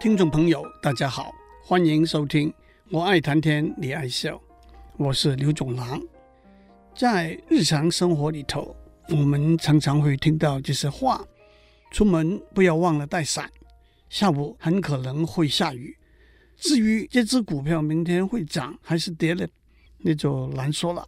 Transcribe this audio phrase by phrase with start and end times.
[0.00, 2.48] 听众朋友，大家好，欢迎收听
[2.88, 4.36] 《我爱谈天，你爱笑》，
[4.96, 6.00] 我是刘总郎。
[6.94, 8.76] 在日常生活里头，
[9.08, 11.26] 我们常常会听到这些话：
[11.90, 13.50] 出门不要忘了带伞，
[14.08, 15.96] 下午很可能会下雨。
[16.56, 19.44] 至于这只股票明天会涨还是跌呢？
[19.98, 21.04] 那就难说了。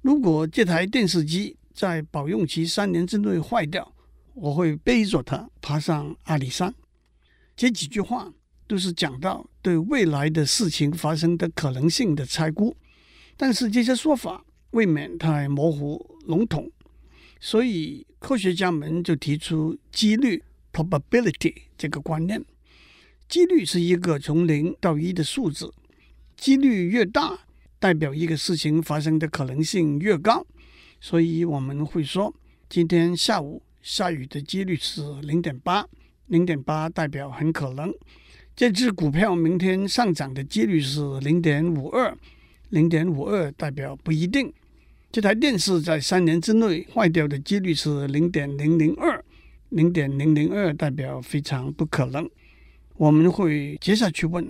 [0.00, 3.86] 如果这台电视机在保用期三年之内坏掉，
[4.32, 6.74] 我会背着它爬上阿里山。
[7.56, 8.32] 这几句话
[8.66, 12.76] 都是讲到对未来的事情发生的可能性的猜估，
[13.36, 16.70] 但是这些说法未免太模糊笼统，
[17.38, 22.44] 所以科学家们就提出几率 （probability） 这个观念。
[23.28, 25.72] 几率是一个从零到一的数字，
[26.36, 27.46] 几率越大，
[27.78, 30.46] 代表一个事情发生的可能性越高。
[31.00, 32.34] 所以我们会说，
[32.68, 33.62] 今天下午。
[33.84, 35.86] 下雨的几率是零点八，
[36.26, 37.92] 零点八代表很可能。
[38.56, 42.16] 这只股票明天上涨的几率是零点五二，
[42.70, 44.52] 零点五二代表不一定。
[45.10, 49.24] 这台电视在三年之内坏掉的几率是零点零零二，
[49.70, 52.28] 零点零零二代表非常不可能。
[52.96, 54.48] 我们会接下去问，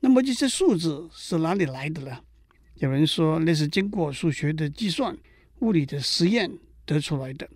[0.00, 2.18] 那么这些数字是哪里来的呢？
[2.76, 5.16] 有人说那是经过数学的计算、
[5.60, 6.50] 物理的实验
[6.84, 7.48] 得出来的。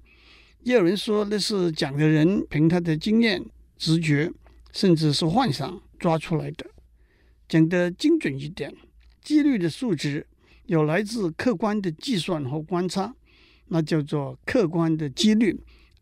[0.65, 3.45] 也有人说那是讲的人凭他的经验、
[3.77, 4.33] 直觉，
[4.73, 6.67] 甚至是幻想抓出来的。
[7.47, 8.75] 讲得精准一点，
[9.23, 10.27] 几率的数值
[10.65, 13.15] 有来自客观的计算和观察，
[13.67, 15.61] 那叫做客观的几率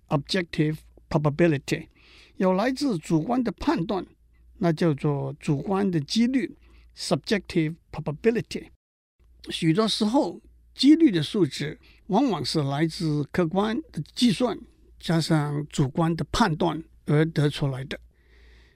[0.09, 0.77] （objective
[1.11, 1.89] probability）；
[2.37, 4.07] 有来自主观的判断，
[4.59, 6.57] 那叫做主观的几率
[6.97, 8.69] （subjective probability）。
[9.51, 10.41] 许多时候，
[10.73, 11.81] 几率的数值。
[12.09, 14.59] 往往是来自客观的计算
[14.99, 17.99] 加上主观的判断而得出来的。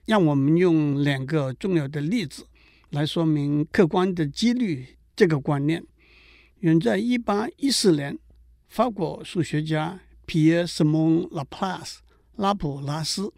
[0.05, 2.47] 让我们用两个重要的例子
[2.91, 5.83] 来说明客观的几率这个观念。
[6.59, 8.17] 远在一八一四年，
[8.67, 12.01] 法国数学家皮耶·西蒙·拉普拉斯
[12.37, 13.31] 拉普拉斯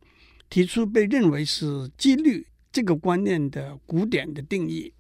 [0.49, 4.94] 提出被认为是几率这个观念的古典的定义。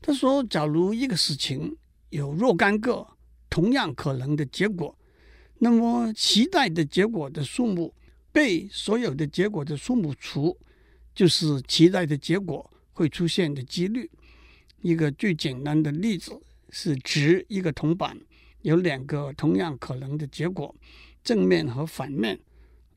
[0.00, 1.76] 他说：“假如一个事情
[2.08, 3.06] 有若干个。”
[3.50, 4.96] 同样可能的结果，
[5.58, 7.92] 那么期待的结果的数目
[8.32, 10.56] 被所有的结果的数目除，
[11.14, 14.08] 就是期待的结果会出现的几率。
[14.80, 16.40] 一个最简单的例子
[16.70, 18.16] 是掷一个铜板，
[18.62, 20.74] 有两个同样可能的结果，
[21.22, 22.38] 正面和反面。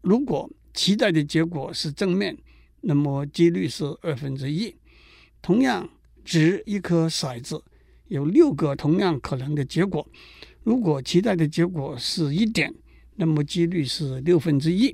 [0.02, 2.38] 如果期待的结果是正面，
[2.82, 4.74] 那么几率是二分之一。
[5.42, 5.90] 同样，
[6.24, 7.62] 掷一颗骰子。
[8.08, 10.08] 有六个同样可能的结果，
[10.64, 12.74] 如果期待的结果是一点，
[13.16, 14.94] 那么几率是六分之一；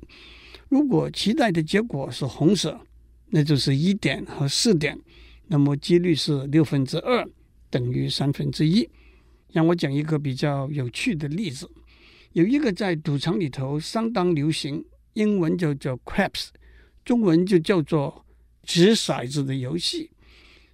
[0.67, 2.79] 如果期待的结果是红色，
[3.29, 4.99] 那就是一点和四点，
[5.47, 7.27] 那么几率是六分之二，
[7.69, 8.87] 等于三分之一。
[9.51, 11.69] 让我讲一个比较有趣的例子：
[12.33, 16.49] 有一个在赌场里头相当流行，英文就叫 craps，
[17.03, 18.25] 中文就叫做
[18.63, 20.11] 掷骰子的游戏。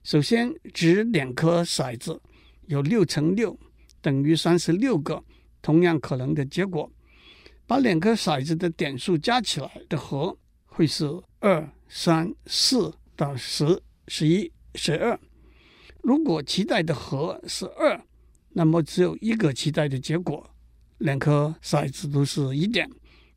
[0.05, 2.21] 首先，掷两颗骰子，
[2.67, 3.57] 有六乘六
[4.03, 5.23] 等于三十六个
[5.63, 6.91] 同样可能的结果。
[7.65, 15.19] 把两颗骰子的点数加起来的和会是二、三、四到十、十一、十二。
[16.03, 17.99] 如果期待的和是二，
[18.49, 20.47] 那么只有一个期待的结果，
[20.99, 22.87] 两颗骰子都是一点，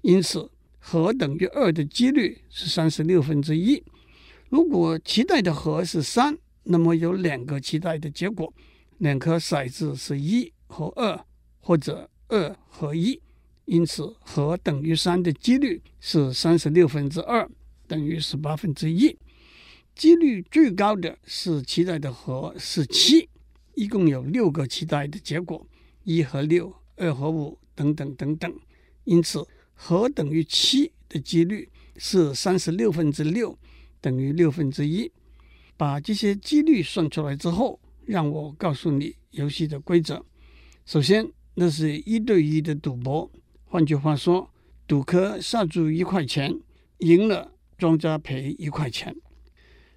[0.03, 3.83] 因此和等于二的几率是三十六分之一。
[4.51, 6.37] 如果期待的和是三，
[6.71, 8.53] 那么有两个期待的结果，
[8.99, 11.25] 两颗骰子是一和二，
[11.61, 13.19] 或者二和一，
[13.65, 17.49] 因此和等于三的几率是三十六分之二，
[17.87, 19.17] 等于十八分之一。
[19.95, 23.31] 几率最高的是期待的和是七，
[23.75, 25.67] 一共有六个期待的结果，
[26.05, 28.55] 一和六，二和五等等等等，
[29.05, 29.43] 因此
[29.73, 33.59] 和等于七的几率是三十六分之六，
[34.03, 35.11] 等于六分之一。
[35.79, 40.23] 把这些几率算出来之后，让我告诉你游戏的规则。
[40.85, 43.31] 首先，那是一对一的赌博，
[43.65, 44.51] 换句话说，
[44.87, 46.53] 赌客下注一块钱，
[46.99, 49.15] 赢了庄家赔一块钱。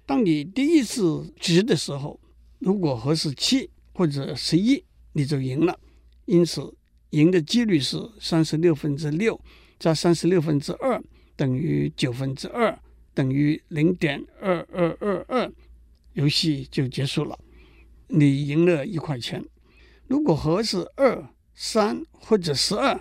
[0.06, 2.20] 当你第一次掷的时候，
[2.60, 4.84] 如果和是七或者十一，
[5.14, 5.78] 你就赢了。
[6.26, 6.72] 因此，
[7.10, 9.40] 赢的几率是三十六分之六
[9.80, 11.02] 加三十六分之二
[11.34, 12.78] 等于九分之二，
[13.14, 15.52] 等于零点二二二二。
[16.14, 17.38] 游戏就结束了，
[18.08, 19.44] 你赢了一块钱。
[20.06, 23.00] 如果和是二、三或者十二，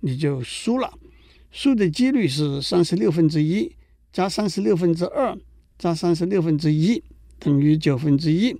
[0.00, 0.92] 你就输了。
[1.50, 3.74] 输的几率是三十六分之一
[4.12, 5.36] 加三十六分之二
[5.78, 7.02] 加三十六分之一
[7.38, 8.56] 等于九分之一，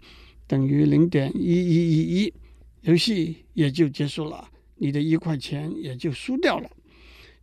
[0.47, 2.35] 等于零点一一一一，
[2.81, 6.71] 游戏也就结束了，你的一块钱也就输掉了。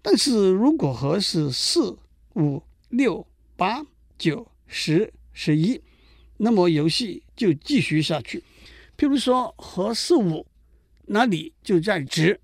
[0.01, 1.97] 但是如果和是四
[2.35, 3.25] 五六
[3.55, 3.85] 八
[4.17, 5.79] 九十十一，
[6.37, 8.43] 那么游戏就继续下去。
[8.97, 10.45] 譬如说和是五，
[11.05, 12.39] 那你就在值。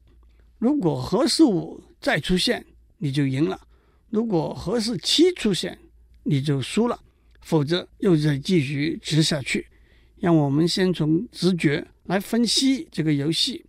[0.58, 2.66] 如果和是五再出现，
[2.98, 3.58] 你就赢了；
[4.10, 5.78] 如果和是七出现，
[6.24, 7.00] 你就输了。
[7.42, 9.68] 否则又再继续值下去。
[10.20, 13.66] 让我们先从直觉来分析这个游戏。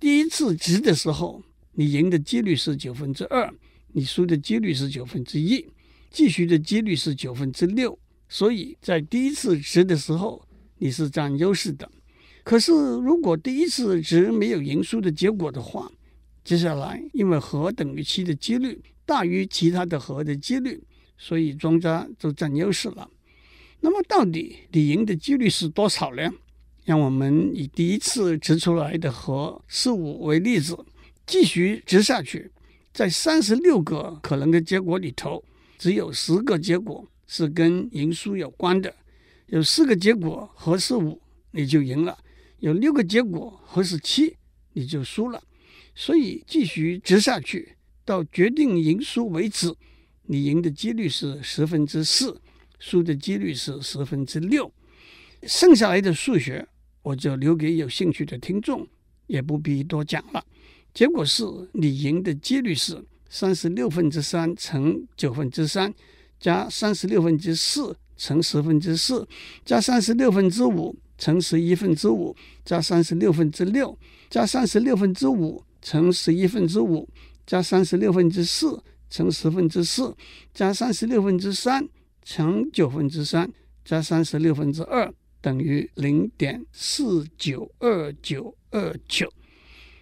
[0.00, 1.40] 第一次值的时候，
[1.74, 3.54] 你赢的几率是九分之二，
[3.92, 5.64] 你输的几率是九分之一，
[6.10, 7.96] 继续的几率是九分之六。
[8.34, 10.44] 所以在第一次值的时候，
[10.78, 11.88] 你是占优势的。
[12.42, 15.88] 可是如果第一次值没有赢输的结果的话，
[16.42, 20.82] 接下来因为和等于七的几率大于其他的和的几率，
[21.16, 23.08] 所以庄家就占优势了。
[23.78, 26.28] 那么到底你赢的几率是多少呢？
[26.84, 30.76] 让我们以第一次值出来的和是五为例子，
[31.24, 32.50] 继续值下去，
[32.92, 35.44] 在三十六个可能的结果里头，
[35.78, 37.08] 只有十个结果。
[37.26, 38.94] 是跟赢输有关的，
[39.46, 41.20] 有四个结果和是五，
[41.52, 42.16] 你就赢了；
[42.58, 44.36] 有六个结果和是七，
[44.72, 45.42] 你就输了。
[45.94, 49.74] 所以继续值下去，到决定赢输为止，
[50.24, 52.40] 你赢的几率是十分之四，
[52.78, 54.72] 输的几率是十分之六。
[55.44, 56.66] 剩下来的数学
[57.02, 58.86] 我就留给有兴趣的听众，
[59.26, 60.44] 也不必多讲了。
[60.92, 65.92] 结果是你赢的几率是三十六分之三乘九分之三。
[66.38, 69.26] 加三十六分之四乘十分之四，
[69.64, 72.34] 加三十六分之五乘十一分之五，
[72.64, 73.98] 加三十六分之六，
[74.30, 77.08] 加三十六分之五乘十一分之五，
[77.46, 80.14] 加三十六分之四乘十分之四，
[80.52, 81.88] 加三十六分之三
[82.22, 83.50] 乘九分之三，
[83.84, 89.32] 加三十六分之二等于零点四九二九二九。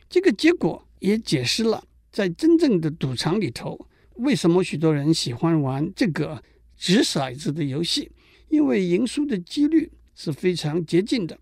[0.08, 3.88] 这个结果也解释了，在真正的赌场里头。
[4.23, 6.41] 为什么许多人喜欢玩这个
[6.77, 8.11] 掷骰子的游戏？
[8.49, 11.37] 因为赢输的几率是非常接近的。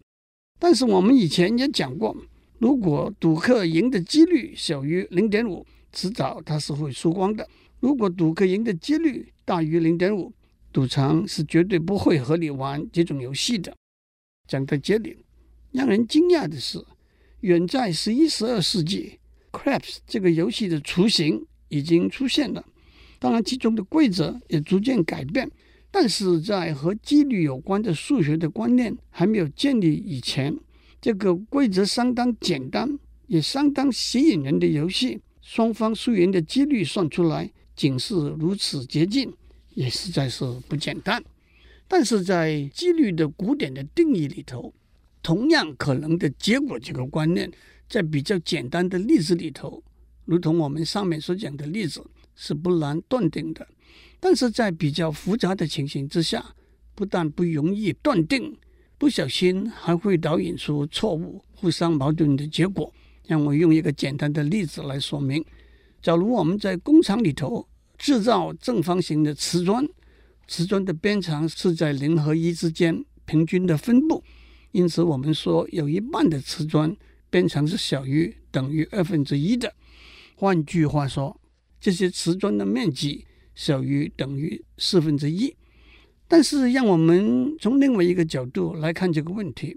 [0.58, 2.16] 但是我们以前也讲过，
[2.58, 7.44] 如果赌客赢的几率小于零点五，迟早他是会输光的；
[7.80, 10.32] 如果赌客赢的几率大于零点五，
[10.72, 13.76] 赌场是绝对不会和你玩这种游戏的。
[14.48, 15.18] 讲到这里，
[15.72, 16.82] 让人惊讶的是，
[17.40, 19.18] 远在十一、十二世纪
[19.52, 21.44] ，Craps 这个游戏的雏形。
[21.70, 22.62] 已经出现了，
[23.18, 25.50] 当然其中的规则也逐渐改变，
[25.90, 30.54] 但是在和几率有关的数学的观念还没有建立以前，
[31.00, 39.32] 这个规则相当简单也相当吸引人的游戏，双方输赢的几率算出来仅是如此接近，
[39.74, 41.22] 也实在是不简单。
[41.88, 44.72] 但是在几率的古典的定义里头，
[45.22, 47.50] 同样可能的结果这个观念，
[47.88, 49.82] 在比较简单的例子里头。
[50.30, 52.00] 如同我们上面所讲的例子
[52.36, 53.66] 是不难断定的，
[54.20, 56.54] 但是在比较复杂的情形之下，
[56.94, 58.56] 不但不容易断定，
[58.96, 62.94] 不小心还会导引出错误、互相矛盾的结果。
[63.26, 65.44] 让我用一个简单的例子来说明：
[66.00, 67.66] 假如我们在工厂里头
[67.98, 69.84] 制造正方形的瓷砖，
[70.46, 74.22] 瓷砖的边长是在零和一之间平均的分布，
[74.70, 76.96] 因此我们说有一半的瓷砖
[77.30, 79.74] 边长是小于等于二分之一的。
[80.40, 81.38] 换句话说，
[81.78, 85.54] 这些瓷砖的面积小于等于四分之一。
[86.26, 89.76] 但是，让我们从另外一个角度来看这个问题。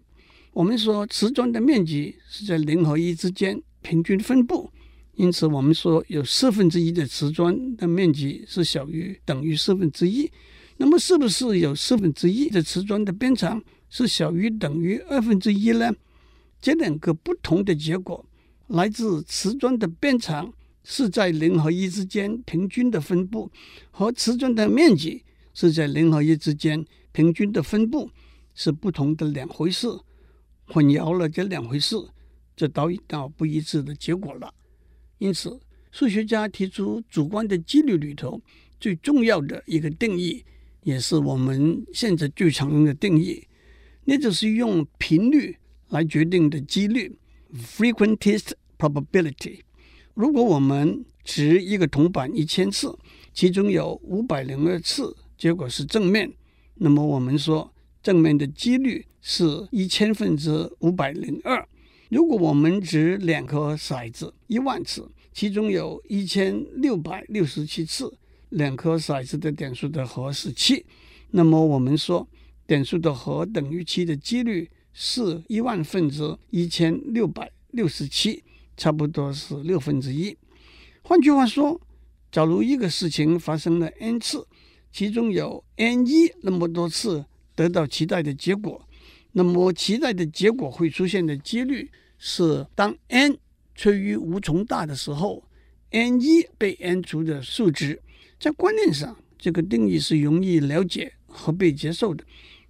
[0.54, 4.72] 我们说瓷砖的面积是在零和一之间平均分布，
[5.16, 10.32] 因此我们说有四分之一的瓷砖的面积是小于等于四分之一。
[10.78, 15.94] 那么，是不是有四分之一的瓷砖的边长是小于等于二分之一呢？
[16.62, 18.26] 这两个不同的结果。
[18.68, 20.54] 来自瓷砖的边长
[20.84, 23.52] 是在零和一之间平均的分布，
[23.92, 28.10] 和瓷砖的面积是在零和一之间平均的分布
[28.54, 29.88] 是不同的两回事，
[30.66, 31.96] 混淆了这两回事，
[32.56, 34.54] 就导引到不一致的结果了。
[35.20, 35.60] 因此，
[35.92, 38.42] 数学家提出主观的几率里头
[38.80, 40.44] 最重要的一个定义，
[40.84, 43.48] 也是我们现在最常用的定义，
[44.06, 45.58] 那就是用频率
[45.90, 47.16] 来决定的几率
[47.54, 48.54] （frequentist）。
[48.76, 49.60] probability，
[50.14, 52.98] 如果我们掷一个铜板一千次，
[53.34, 56.34] 其中有五百零二次结果是正面，
[56.76, 61.66] 那么我们说正面的几率是一千分之五百零二。
[62.10, 68.14] 如果我们掷两颗骰子一万次，其中有一千六百六十七次
[68.50, 70.86] 两颗骰子的点数的和是七，
[71.32, 72.28] 那么我们说
[72.68, 78.44] 点数的和等于七的几率是一万分之一千六百六十七，
[78.78, 80.38] 差不多是六分之一。
[81.02, 81.82] 换句话说，
[82.32, 84.48] 假如一个事情发生了 n 次，
[84.92, 88.88] 其中有 n 一那么多次得到期待的结果，
[89.32, 93.38] 那么期待的结果会出现的几率是当 n
[93.76, 95.44] 趋于无穷大的时候
[95.90, 98.00] ，n 一被 n 除的数值。
[98.40, 102.24] 在观念上，这个定义是容易了解和被接受的，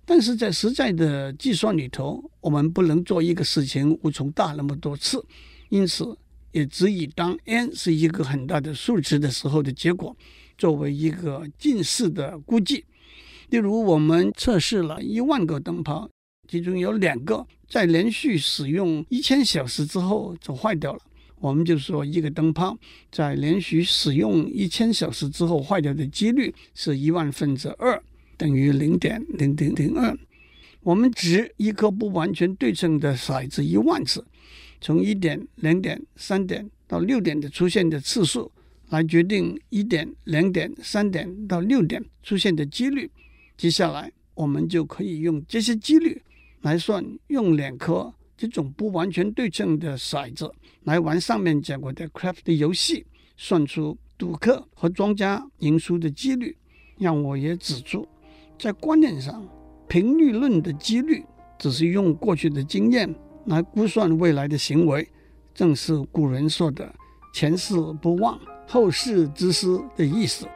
[0.05, 5.25] 但是在实在的计算里头，我们不能做一个事情无穷大那么多次，
[5.69, 6.17] 因此。
[6.53, 10.15] 也只以当 n 是一个很大的数值的时候的结果，
[10.55, 12.85] 作为一个近似的估计。
[13.49, 16.07] 例如，我们测试了一万个灯泡，
[16.47, 20.99] 其中有两个在连续使用一千小时之后就坏掉了，
[21.39, 22.77] 我们就说一个灯泡
[23.11, 27.99] 在连续使用一千小时之后坏掉的几率是一万分之二，
[28.43, 30.13] 等于零点零零零二。
[30.81, 34.21] 我们掷一颗不完全对称的骰子一万次。
[34.81, 38.51] 从一点、两点、三点到六点的出现的次数，
[38.89, 43.09] 来决定一点、两点、三点到六点出现的几率。
[43.55, 46.21] 接下来，我们就可以用这些几率
[46.63, 50.51] 来算，用两颗这种不完全对称的骰子
[50.83, 53.05] 来玩上面讲过的 craft 的游戏，
[53.37, 56.57] 算出赌客和庄家赢输的几率。
[56.99, 58.07] 让我也指出，
[58.63, 59.45] 在观念上，
[59.89, 61.25] 频率论的几率
[61.59, 63.13] 只是用过去的经验。
[63.47, 65.05] 来估算未来的行为，
[65.53, 66.89] 正是古人说的
[67.35, 69.67] “前事不忘，后事之师”
[69.97, 70.47] 的意思。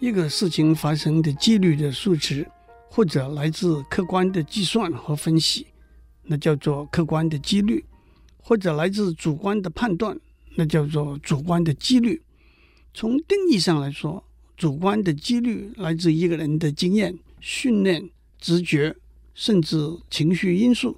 [0.00, 2.44] 一个事情发生的几率的数值，
[2.90, 5.68] 或者来自客观的计算和分析，
[6.24, 7.78] 那叫做客观的几率；
[8.48, 10.16] 或者来自主观的判断，
[10.54, 12.22] 那叫做主观的几率。
[12.94, 14.22] 从定义上来说，
[14.56, 18.94] 主观的几率来自一个人的经验、训练、直觉，
[19.34, 19.76] 甚至
[20.08, 20.96] 情绪因素。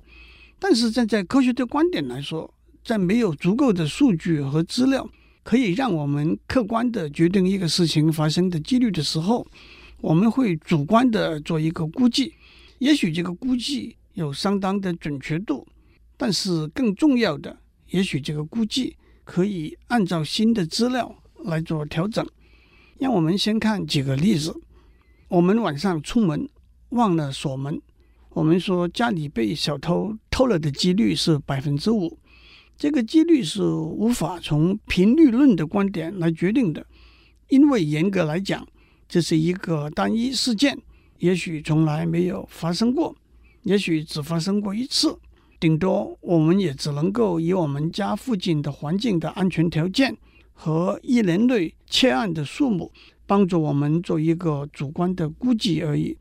[0.59, 2.53] 但是站在科学的观点来说，
[2.85, 5.09] 在没有足够的数据和资料
[5.43, 9.47] 可以让我们客观的决定一个事情发生的几率的时候，
[10.03, 12.35] 我们会主观地做一个估计。
[12.79, 15.67] 也许这个估计有相当的准确度，
[16.19, 17.57] 但是更重要的，
[17.91, 22.27] 也许这个估计可以按照新的资料来做调整。
[22.99, 24.61] 让我们先看几个例子。
[25.29, 26.49] 我们晚上出门
[26.89, 27.81] 忘了锁门，
[28.31, 32.19] 我们说家里被小偷偷了的几率是百分之五。
[32.77, 36.85] 这个几率是无法从频率论的观点来决定的，
[37.49, 38.67] 因为严格来讲，
[39.09, 40.77] 这是一个单一事件，
[41.19, 43.15] 也许从来没有发生过，
[43.63, 45.17] 也许只发生过一次。
[45.61, 50.17] 顶多我们也只能够以我们家附近的环境的安全条件。
[50.61, 52.91] 和一年内窃案的数目，
[53.27, 56.19] 帮助我们做一个主观的估计而已。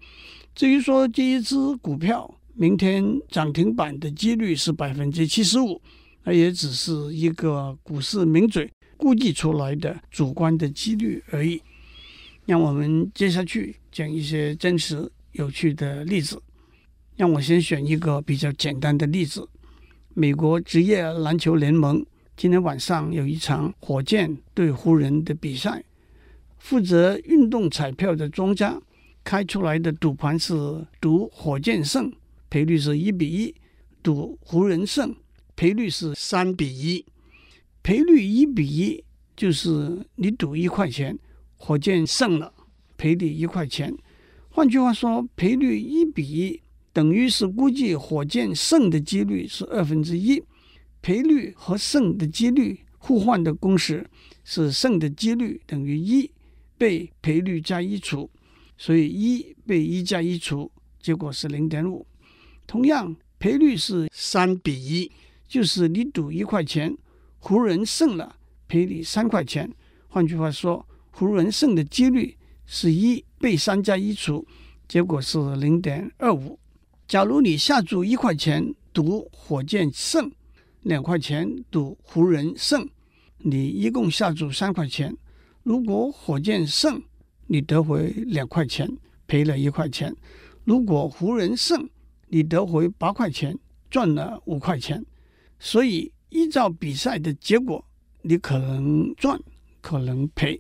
[0.54, 5.82] 至于说这一只股票明天涨停板的几率是百分之七十五，
[6.24, 11.60] 那也只是一个股市名嘴估计出来的主观的几率而已。
[12.46, 16.40] 让我们接下去讲一些真实有趣的例子。
[17.18, 19.50] 让我先选一个比较简单的例子：
[20.14, 22.06] 美国职业篮球联盟。
[22.36, 25.84] 今天晚上有一场火箭对湖人的比赛，
[26.60, 28.80] 负责运动彩票的庄家
[29.24, 30.54] 开出来的赌盘是
[31.02, 32.14] 赌火箭胜，
[32.52, 33.52] 赔率是一比一；
[34.04, 35.16] 赌湖人胜，
[35.56, 37.04] 赔率是三比一。
[37.82, 39.04] 赔率一比一
[39.36, 41.18] 就是你赌一块钱，
[41.56, 42.54] 火箭胜了，
[42.96, 43.92] 赔你一块钱。
[44.50, 46.62] 换句话说，赔率一比一
[46.98, 50.42] 等于是估计火箭胜的几率是二分之一。
[51.00, 54.10] 赔率和胜的几率互换的公式
[54.44, 56.32] 是胜的几率等于一
[56.76, 58.28] 被赔率加一除，
[58.80, 62.04] 所以一被一加一除，结果是零点五。
[62.66, 65.12] 同样，赔率是三比一，
[65.48, 66.98] 就是你赌一块钱，
[67.38, 68.38] 湖人胜了，
[68.68, 69.72] 赔你三块钱。
[70.08, 72.36] 换句话说，湖人胜的几率
[72.66, 74.48] 是一被三加一除，
[74.88, 76.58] 结果是零点二五。
[77.08, 80.32] 假如你下注一块钱赌火箭胜。
[80.84, 82.88] 两块钱赌湖人胜，
[83.40, 85.14] 你一共下注三块钱。
[85.64, 87.02] 如果火箭胜，
[87.48, 88.90] 你得回两块钱，
[89.28, 90.14] 赔了一块钱；
[90.64, 91.90] 如果湖人胜，
[92.30, 93.58] 你得回八块钱，
[93.90, 95.06] 赚了五块钱。
[95.60, 97.84] 所以依照比赛的结果，
[98.22, 99.38] 你可能赚，
[99.82, 100.58] 可能赔。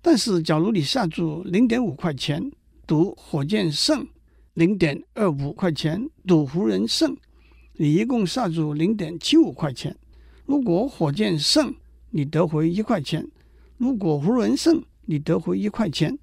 [0.00, 2.52] 但是假如你下注零点五块钱
[2.86, 4.06] 赌火箭胜，
[4.56, 7.14] 零点二五块钱赌湖人胜。
[7.74, 9.94] 你一共下注零点七五块钱，
[10.46, 11.74] 如果火箭胜，
[12.08, 13.22] 你得回一块钱；
[13.76, 16.18] 如果湖人胜，你得回一块钱。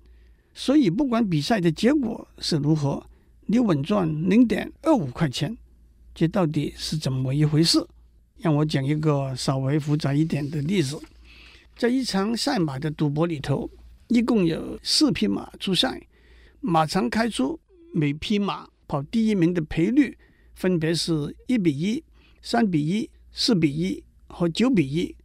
[0.51, 3.05] 所以不管比赛的结果是如何，
[3.45, 5.55] 你稳赚零点二五块钱。
[6.15, 7.85] 这到底是怎么一回事？
[8.37, 10.99] 让我讲一个稍微复杂一点的例子。
[11.77, 13.69] 在一场赛马的赌博里头，
[14.07, 16.01] 一共有四匹马出赛，
[16.61, 17.59] 马场开出
[17.95, 20.17] 每匹马跑第一名的赔率
[20.55, 22.03] 分别是一比一、
[22.41, 25.15] 三比一、四比一和九比一。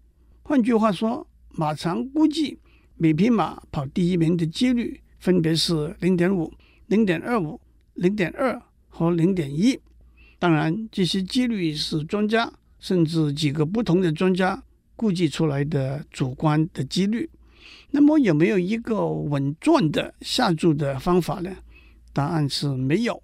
[0.43, 2.59] 换句话说，马场估计
[2.97, 6.53] 每匹马跑第一名的几率分别是零点五、
[6.89, 7.59] 零点二五、
[7.95, 9.79] 零点二和零点一。
[10.39, 14.63] 当然，这些几率是专家甚至几个不同的专家
[14.95, 17.29] 估计出来的主观的几率。
[17.91, 21.57] 那么，有没有一个稳赚的下注的方法呢？
[22.19, 23.23] 答案是没有。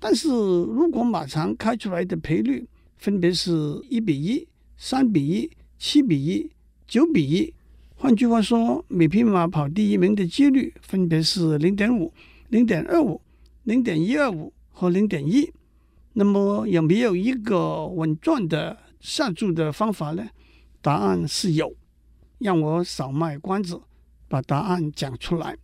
[0.00, 2.66] 但是如果马场开出来的赔率
[2.96, 3.52] 分别是
[3.88, 6.50] 一比一、三比一、七比一、
[6.88, 7.54] 九比一，
[7.94, 12.12] 换句话说，每匹马跑第一名的几率分别是零点五、
[12.48, 13.20] 零点二五、
[13.62, 15.48] 零点一二五和零点一。
[16.14, 20.28] 那么有没有一个稳赚的下注的方法呢？
[20.82, 21.72] 答案是有。
[22.38, 23.80] 让我少卖关子，
[24.26, 25.56] 把答案讲出来。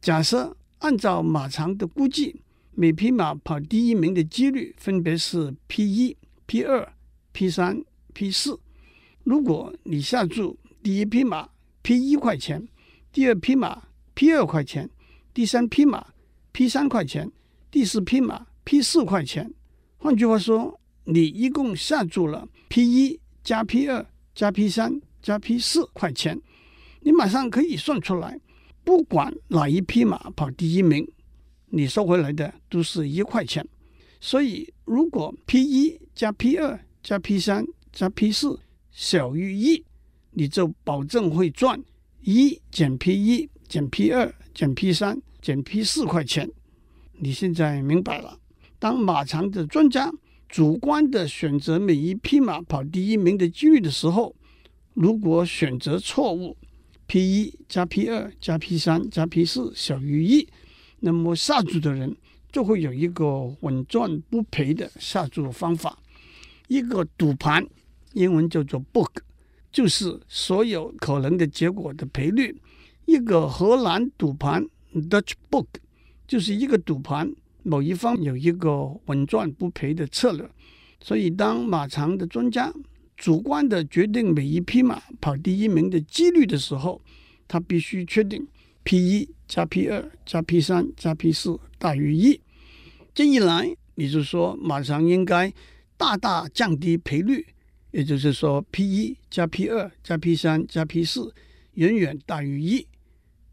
[0.00, 2.42] 假设按照马场的估计，
[2.74, 6.92] 每匹马跑第一名的几率分别是 P 一、P 二、
[7.30, 8.58] P 三、P 四。
[9.22, 11.48] 如果你下注第一匹马
[11.82, 12.66] P 一块钱，
[13.12, 13.84] 第二匹马
[14.14, 14.90] P 二块钱，
[15.32, 16.04] 第三匹马
[16.50, 17.30] P 三块钱，
[17.70, 19.54] 第四匹马 P 四块钱，
[19.98, 26.42] 换句话说，你一共下注了 P 一加 P 二加 P 三加 P 四块钱，
[27.02, 28.40] 你马上可以算出来，
[28.84, 31.06] 不管哪一匹马跑第一名，
[31.70, 33.66] 你收回来的都是一块钱。
[34.20, 38.60] 所以，如果 P 一加 P 二加 P 三加 P 四
[38.90, 39.84] 小于一，
[40.30, 41.82] 你就保证会赚
[42.20, 46.50] 一减 P 一减 P 二减 P 三减 P 四块钱。
[47.14, 48.38] 你现在明白了？
[48.78, 50.12] 当马场的专家
[50.48, 54.34] 主观的选择每一匹马跑第一名的几率的时候，
[54.94, 56.56] 如果选择错误
[57.12, 60.48] ，P 一加 P 二加 P 三加 P 四小于一，
[61.00, 62.16] 那么下注的人
[62.50, 65.98] 就会有一个稳赚不赔的下注方法，
[66.68, 67.66] 一个赌盘。
[68.14, 69.10] 英文叫做 book，
[69.70, 72.58] 就是所有可能的结果的赔率。
[73.04, 75.66] 一个荷兰赌盘 Dutch book，
[76.26, 77.30] 就是一个赌盘，
[77.62, 80.48] 某一方有一个稳赚不赔的策略。
[81.02, 82.72] 所以，当马场的专家
[83.16, 87.00] 主观的决定每一匹马跑第一名的几率的时候，
[87.46, 88.46] 他必须确定
[88.82, 92.40] P 一加 P 二加 P 三加 P 四大于一。
[93.14, 95.52] 这一来，你就是说马场应该
[95.96, 97.46] 大大降低赔率。
[97.92, 101.34] 也就是说，P 一加 P 二加 P 三加 P 四
[101.74, 102.86] 远远大于一。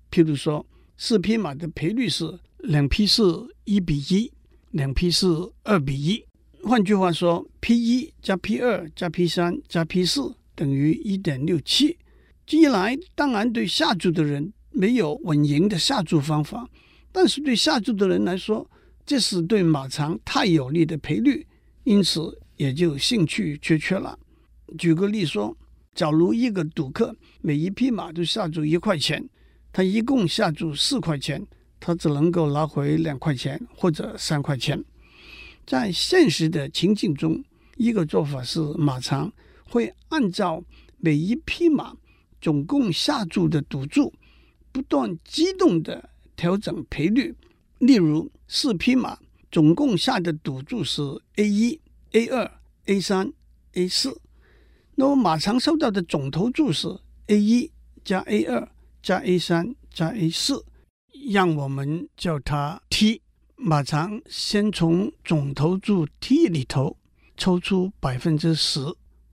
[0.09, 3.21] 譬如说，四匹马的赔率是两匹是
[3.65, 4.31] 一比一，
[4.71, 5.27] 两匹是
[5.63, 6.23] 二比一。
[6.63, 11.97] 换句话说，P 一加 P 二加 P 三加 P 四等于一点六七。
[12.45, 16.67] 这一来，当然对下注的人没有稳赢的下注方法，
[17.11, 18.69] 但是对下注的人来说，
[19.05, 21.47] 这是对马场太有利的赔率，
[21.85, 24.19] 因此也就兴趣缺缺了。
[24.77, 25.55] 举个例说，
[25.95, 29.27] 假如一个赌客每一匹马都下注一块钱，
[29.71, 31.45] 他一共下注四块钱，
[31.79, 34.83] 他只能够拿回两块钱或者三块钱。
[35.69, 37.43] 在现实的情境中，
[37.77, 39.31] 一个做法是马场
[39.69, 40.63] 会按照
[40.97, 41.95] 每一匹马
[42.41, 44.11] 总共下注的赌注，
[44.71, 47.35] 不断机动地调整赔率。
[47.77, 49.19] 例如，四匹马
[49.51, 51.03] 总共下的赌注是
[51.35, 51.79] A 一、
[52.13, 52.51] A 二、
[52.87, 53.31] A 三、
[53.73, 54.19] A 四。
[54.95, 56.87] 那么马场收到的总投注是
[57.27, 57.71] A 一
[58.03, 58.67] 加 A 二
[59.03, 60.65] 加 A 三加 A 四，
[61.31, 63.21] 让我们叫它 T。
[63.61, 66.95] 马场先从总投注 T 里头
[67.35, 68.79] 抽出百分之十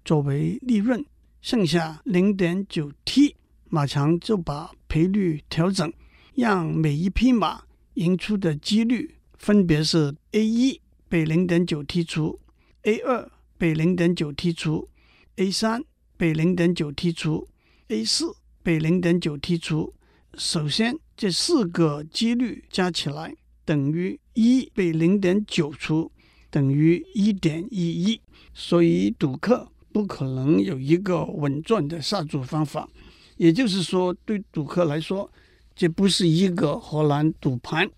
[0.04, 1.06] 作为利润，
[1.40, 3.36] 剩下零点九 T，
[3.68, 5.92] 马场就把赔率调整，
[6.34, 7.62] 让每一匹马
[7.94, 12.40] 赢出的几率分别是 A 一被零点九剔除
[12.82, 14.88] ，A 二被零点九剔除。
[15.36, 15.84] A 三
[16.16, 17.46] 被零点九剔除
[17.88, 18.34] ，A 四
[18.64, 19.94] 被零点九剔除。
[20.34, 23.36] 首先，这四个几率加起来
[23.66, 26.10] 等于一被零点九除，
[26.50, 28.18] 等于一点一一。
[28.54, 32.88] 所以，赌客不可能有一个稳赚的下注方法。
[33.36, 35.30] 也就是说，对赌客来说，
[35.74, 37.90] 这不是一个荷兰赌盘。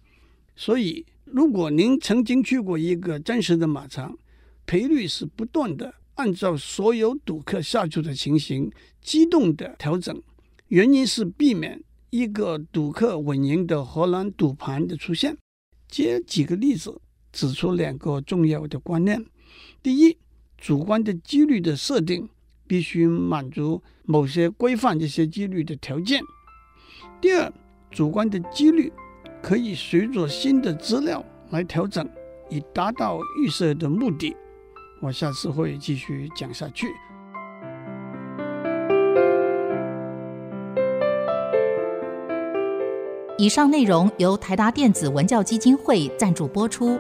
[0.57, 4.19] 所以，如果您曾经去过一个真实的马场，
[4.67, 5.95] 赔率是不断的。
[6.15, 8.69] 按照所有赌客下注的情形
[9.01, 10.21] 机动的调整，
[10.67, 15.37] 原因是避免一个赌客稳赢的荷兰赌盘的出现。
[15.89, 17.01] 接几个例子，
[17.33, 19.25] 指出两个重要的观念：
[19.83, 20.17] 第一，
[20.57, 22.29] 主观的几率的设定
[22.67, 26.21] 必须满足某些规范这些几率的条件；
[27.21, 27.53] 第二，
[27.91, 28.93] 主观的几率
[29.43, 32.09] 可以随着新的资料来调整，
[32.51, 34.37] 以达到预设的目的。
[35.01, 36.89] 我下次会继续讲下去。
[43.39, 46.99] 以上内容由台达电子文教基金会赞助播出。